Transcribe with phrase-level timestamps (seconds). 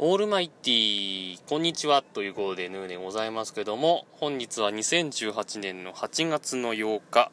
[0.00, 7.32] オールマイティー、こんにちはということでヌーでございますけども、本日は2018年の8月の8日、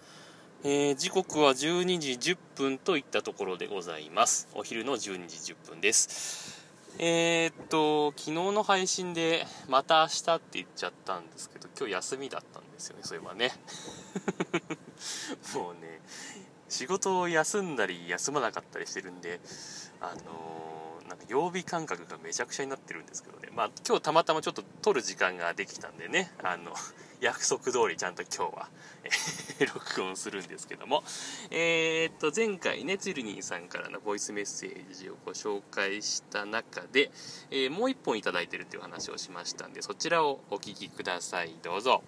[0.64, 4.48] えー、時刻は12時10分といったところでございます。
[4.56, 6.66] お昼の12時10分です。
[6.98, 13.52] えー、っと、昨日の配信で、また明日って言っちゃったんですけど、今日休みだったんですよね、そういえばね。
[15.54, 16.02] もうね、
[16.76, 19.40] 仕事を休んだり休まなかったりしてるんで、
[20.02, 20.76] あのー
[21.08, 23.50] なんか曜日感覚がめちゃくちゃになってるんですけどね。
[23.56, 26.74] まあ今日たまたまちょっと撮る時間ができたんでね、あの、
[27.22, 28.70] 約束通りちゃんと今日は、
[29.74, 31.04] 録音するんですけども、
[31.52, 37.12] えー、っと、前回ね、ツィルニーさんからのボイスメッセージをご紹介した中で、
[37.52, 41.56] えー、もう一本いただいてるっていう話をしましたんで、そちらをお聞きください。
[41.62, 42.04] どうぞ。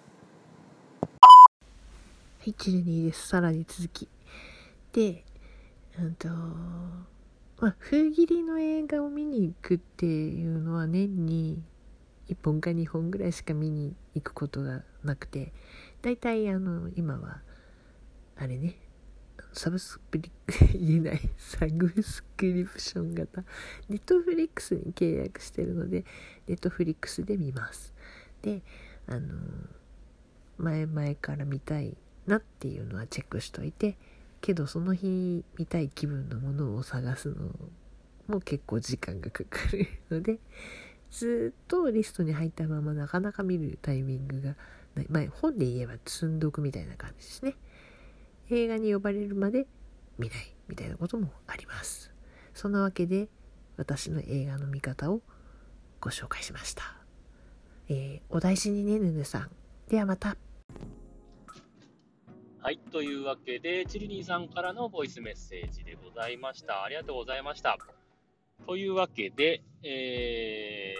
[1.10, 3.28] はい、チルニーです。
[3.28, 4.08] さらに続き。
[4.98, 5.22] で、
[5.96, 11.62] うんと、まあ、封切りの映画を見に行くっていうのは年に
[12.28, 15.52] 1本か2本ぐらいしか見に行くことがなくて
[16.02, 17.42] 大体あの今は
[18.36, 18.74] あれね
[19.52, 20.32] サブスクリ
[20.74, 23.44] 言えないサブスクリプション型
[23.88, 26.04] ネットフリックスに契約してるので
[26.48, 27.94] ネットフリックスで見ます。
[28.42, 28.62] で
[29.06, 29.28] あの
[30.58, 33.96] 前々から見たいなっていうのはチェックしといて
[34.40, 37.36] けどその日見たい気分のものを探すの
[38.28, 40.38] も結構時間がかかるので
[41.10, 44.54] ずっとリストに入ったままなかなか見るタイミングが
[44.94, 47.56] ない、まあ、本で言えば積んどくみたいな感じですね。
[48.50, 49.66] 映画に呼ばれるまで
[50.18, 52.10] 見ないみたいなこともあります。
[52.54, 53.28] そんなわけで
[53.76, 55.22] 私の映画の見方を
[56.00, 56.96] ご紹介しました、
[57.88, 59.50] えー、お大事にねぬぬさん。
[59.88, 60.36] ではまた。
[62.68, 62.78] はい。
[62.92, 66.84] というわけで、チリニーさんからのボイスメッセージでございました。
[66.84, 67.78] ありがとうございました。
[68.66, 70.94] というわけで、え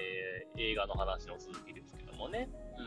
[0.56, 2.48] ー、映画の話の続きですけどもね。
[2.78, 2.86] うん。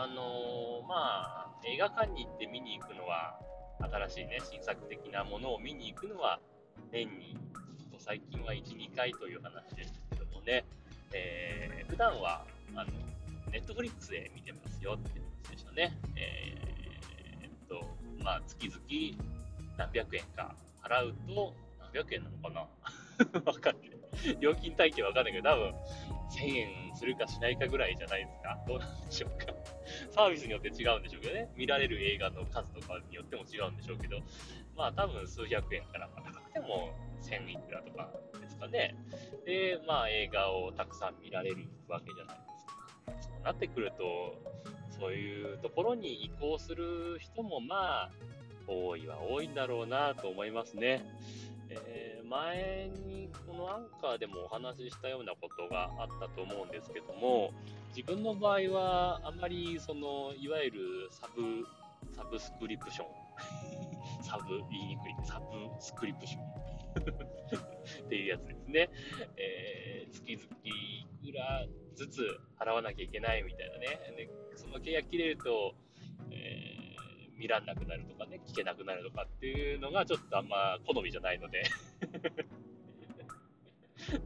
[0.00, 3.40] あのー、まあ、映画館に行って見に行くのは、
[3.80, 6.38] 新しいね、新作的なものを見に行くのは、
[6.92, 7.36] 年に、
[7.98, 10.64] 最近は1、2回という話ですけどもね。
[11.12, 12.44] えー、普段は、
[12.76, 12.92] あの、
[13.50, 15.98] ネットフリックスで見てますよって話でしたね。
[16.14, 16.71] えー、
[18.22, 19.24] まあ、月々
[19.76, 22.60] 何百円か払うと、何百円なのかな？
[23.44, 23.92] わかんない。
[24.40, 25.74] 料金体系わかんないけど、多分、
[26.32, 28.58] 1000円するかしないかぐらいじゃないですか。
[28.66, 29.52] どうなんでしょうか。
[30.10, 31.50] サービスによって違うんでしょうけどね。
[31.56, 34.20] 見られる映画の数とかによっても違うんでしょうけど、
[34.76, 38.94] まあ多分数百円から、まあ、高くても1000いくらとかですかね。
[39.44, 42.72] で、まあ映画をたくさん見られるわけじゃないですか。
[43.20, 44.36] そうなってくると、
[45.02, 48.10] そういうところに移行する人もまあ、
[48.68, 51.04] 多いは多いんだろうなと思いますね。
[51.70, 57.50] えー、前にこのアンカーでもお話ししたようなことがあったと思うんですけども、
[57.96, 60.78] 自分の場合はあまりその、いわゆる
[61.10, 61.66] サブ、
[62.14, 64.01] サブスクリプション。
[64.22, 65.14] サブ、言いにくい。
[65.24, 65.46] サブ
[65.80, 66.42] スクリプション。
[68.06, 68.90] っていうやつですね。
[69.36, 73.86] えー、月々いくらずつ払わなきゃいけないみたいなね。
[74.16, 75.74] でその契約切れると、
[76.30, 81.64] えー、見らんなくなるとかね、聞けなくなるとかっていうのがちょっとあんま好みじゃないので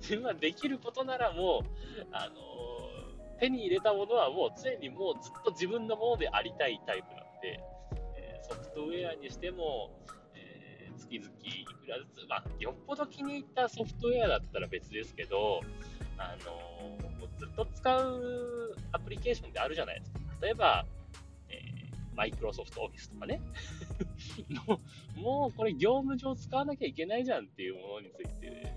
[0.01, 2.35] 自分はできることならもう、あの、
[3.39, 7.61] 手に入れたものはもう常にもうずっと自分のものでありたいタイプなんで、
[8.77, 9.91] トウェアにしても、
[10.35, 15.63] えー、月々いくらずつ、まあ、よっぽど気に入ったソフトウェアだったら別ですけど、
[16.19, 20.19] あのー、ずっと使うアプリケーションってあるじゃないですか。
[20.43, 20.85] 例えば、
[21.49, 21.63] え、
[22.15, 23.41] マイクロソフトオフィスとかね。
[25.17, 28.75] もう、これ業務上使わなきゃいけないじゃんっていうものについて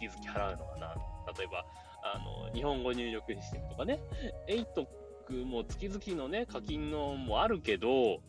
[0.00, 0.94] 月々払うのかな。
[1.36, 1.66] 例えば、
[2.04, 3.98] あの、日本語入力システムとかね。
[4.46, 4.86] エイト
[5.44, 8.20] も月々のね、課金のもあるけど、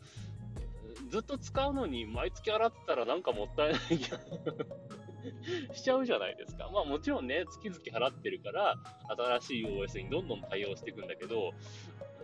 [1.09, 3.79] ずっと使うのに毎月払ってたらなんかもったいない
[5.73, 6.69] しちゃうじゃないですか。
[6.73, 8.75] まあもちろんね、月々払ってるから、
[9.39, 11.51] 新しい OS にどんどん対応していくんだけど、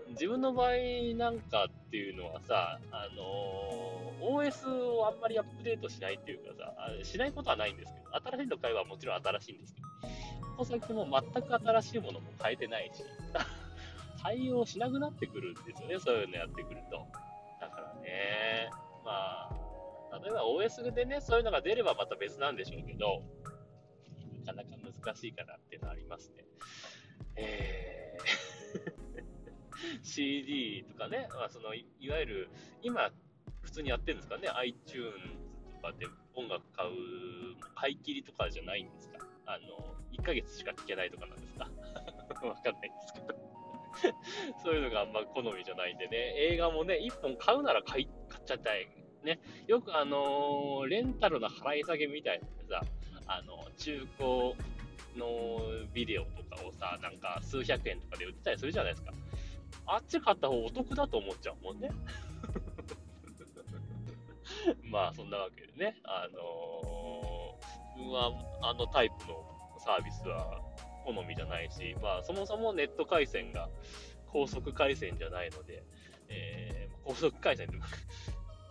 [0.10, 0.72] 自分の場合
[1.16, 6.74] なんかっていうのはさ、あのー、OS をあんまりアップデートしないっていうかさ、
[7.04, 9.88] しないことはないんですけど、新しいの買えばもちろん新しいんですけど、
[10.56, 13.04] この先も全く新しいものも変えてないし、
[14.22, 17.06] 対応しなくなってくるんですよね、そういうのやってくると。
[20.48, 23.24] OS でね、そういうのが出ればまた別なんでしょうけど、
[24.46, 26.46] なかなか難しいかなっていうのはありますね。
[27.36, 29.08] えー
[30.04, 32.50] CD とかね、まあ、そのいわゆる
[32.82, 33.12] 今、
[33.62, 35.12] 普通にやってるんですかね、iTunes
[35.76, 36.92] とかで音楽買う、
[37.76, 41.66] 買い切りとかじゃないんですかあの、1ヶ月しか聴けないとかなんですか
[42.46, 43.48] わかんないんですけど。
[44.64, 48.88] そういうのがあんま好みじゃないんでね、映画もね、1本買うなら買い買っちゃったい。
[49.28, 52.40] ね、よくあの、レンタルの払い下げみたい
[52.70, 52.86] なさ、
[53.28, 54.28] あの、中古
[55.18, 55.60] の
[55.94, 59.14] ビデオとかをさ、なんか数百円とかで売ってたりするじゃないですか。
[59.86, 61.90] あっち買った方お得だと思っちゃうもんね。
[64.84, 68.32] まあ、そんなわけでね、あのー、自分は
[68.62, 69.46] あのタイプの
[69.80, 70.62] サービスは
[71.06, 73.70] 好みじゃないし、まあ、そもそもネット回線が
[74.28, 75.84] 高速回線じゃないので、
[76.30, 77.78] えー、高速回線って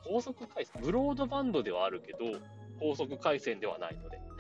[0.09, 2.19] 高速回線、ブロードバンドではあるけど、
[2.79, 4.21] 高速回線ではないので。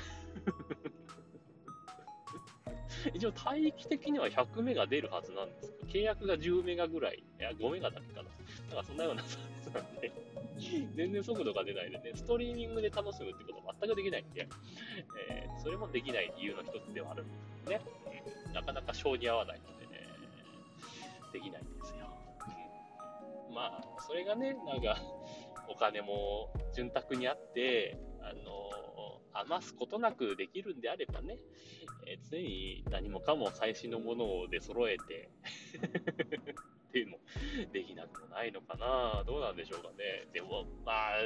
[3.14, 8.24] 一応、帯域的には100メガ出るはずなんですけど、契約が10メガぐらい、いや、5メガだけかな。
[8.24, 8.30] だ
[8.70, 10.12] からそんなようなサービスなんで、
[10.94, 14.48] 全然速度が出ないでね、ストリーミングで楽しむってことは全くできないんで、
[15.28, 17.82] えー、それもできない理由の一つではあるんですけどね、
[18.54, 20.08] なかなか性に合わないのでね、
[21.32, 22.06] できないんですよ。
[23.54, 24.98] まあ、それがね、なんか、
[25.68, 28.66] お金も潤沢にあって、あの、
[29.44, 31.38] 余すことなくできるんであればね、
[32.06, 35.28] えー、常に何もかも最新のもので揃えて
[36.88, 37.18] っていうのも
[37.72, 40.26] できなくもないのかなどうなんでしょうかね。
[40.32, 41.18] でも、まあ、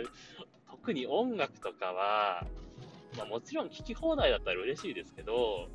[0.71, 2.47] 特に音楽とかは、
[3.17, 5.69] まあもちろん聴き放題だったら嬉しいですけど、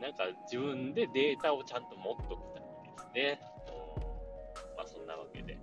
[0.00, 3.40] なんか自分でデータをちゃんと持っときたいですね。
[4.76, 5.58] まあそんなわけで。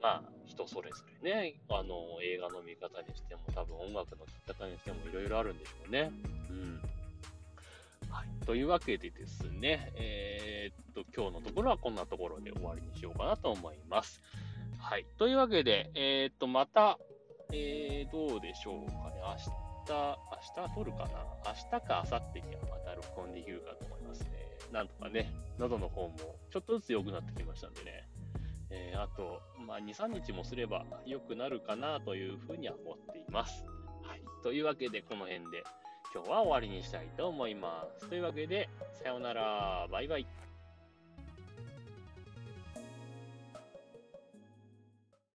[0.00, 6.10] まあ、人それぞれね、あの、映画の見方にしても、多分音楽の聴き方にしてもいろいろあるんでしょうね。
[6.50, 6.80] うん。
[8.10, 8.46] はい。
[8.46, 14.22] というわけでですね、えー、っと、今日のところはこんなところで終わりにしようかなと思います。
[14.78, 15.06] はい。
[15.18, 16.98] というわけで、えー、っと、また、
[17.52, 19.20] えー、どうでしょうかね。
[19.22, 19.50] 明日、
[19.88, 21.08] 明日撮るかな
[21.46, 24.30] 明日か明後日にはまた録音できるかと思いますね。
[24.72, 26.16] なんとかね、喉の方も
[26.50, 28.08] ちょっとずつ良くなってきましたんでね。
[28.70, 33.64] えー、あと、まあ、2、3日もすれば良くなるかなというふうには思っています。
[34.02, 34.22] はい。
[34.42, 35.62] というわけで、この辺で
[36.14, 38.08] 今日は終わりにしたいと思います。
[38.08, 39.86] というわけで、さようなら。
[39.90, 40.26] バイバイ。